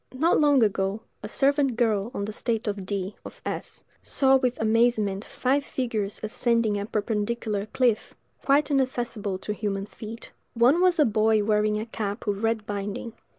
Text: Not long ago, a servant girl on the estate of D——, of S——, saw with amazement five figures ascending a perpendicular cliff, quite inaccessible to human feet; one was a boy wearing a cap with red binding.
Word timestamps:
Not 0.15 0.39
long 0.39 0.63
ago, 0.63 1.01
a 1.21 1.29
servant 1.29 1.75
girl 1.75 2.09
on 2.15 2.25
the 2.25 2.31
estate 2.31 2.67
of 2.67 2.87
D——, 2.87 3.13
of 3.23 3.39
S——, 3.45 3.83
saw 4.01 4.35
with 4.35 4.59
amazement 4.59 5.23
five 5.23 5.63
figures 5.63 6.19
ascending 6.23 6.79
a 6.79 6.87
perpendicular 6.87 7.67
cliff, 7.67 8.15
quite 8.43 8.71
inaccessible 8.71 9.37
to 9.37 9.53
human 9.53 9.85
feet; 9.85 10.31
one 10.55 10.81
was 10.81 10.97
a 10.97 11.05
boy 11.05 11.43
wearing 11.43 11.79
a 11.79 11.85
cap 11.85 12.25
with 12.25 12.39
red 12.39 12.65
binding. 12.65 13.13